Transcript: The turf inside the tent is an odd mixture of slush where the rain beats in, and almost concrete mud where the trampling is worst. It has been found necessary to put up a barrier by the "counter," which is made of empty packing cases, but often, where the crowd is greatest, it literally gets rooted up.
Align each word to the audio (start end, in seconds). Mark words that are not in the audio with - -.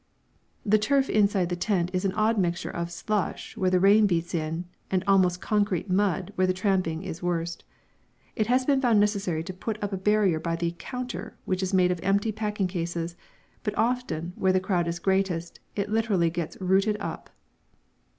The 0.65 0.79
turf 0.79 1.11
inside 1.11 1.49
the 1.49 1.55
tent 1.55 1.91
is 1.93 2.05
an 2.05 2.11
odd 2.13 2.39
mixture 2.39 2.71
of 2.71 2.89
slush 2.91 3.55
where 3.55 3.69
the 3.69 3.79
rain 3.79 4.07
beats 4.07 4.33
in, 4.33 4.65
and 4.89 5.03
almost 5.05 5.41
concrete 5.41 5.91
mud 5.91 6.31
where 6.33 6.47
the 6.47 6.53
trampling 6.55 7.03
is 7.03 7.21
worst. 7.21 7.63
It 8.35 8.47
has 8.47 8.65
been 8.65 8.81
found 8.81 8.99
necessary 8.99 9.43
to 9.43 9.53
put 9.53 9.77
up 9.83 9.93
a 9.93 9.97
barrier 9.97 10.39
by 10.39 10.55
the 10.55 10.73
"counter," 10.79 11.37
which 11.45 11.61
is 11.61 11.71
made 11.71 11.91
of 11.91 11.99
empty 12.01 12.31
packing 12.31 12.65
cases, 12.65 13.15
but 13.61 13.77
often, 13.77 14.33
where 14.37 14.51
the 14.51 14.59
crowd 14.59 14.87
is 14.87 14.97
greatest, 14.97 15.59
it 15.75 15.87
literally 15.91 16.31
gets 16.31 16.59
rooted 16.59 16.97
up. 16.99 17.29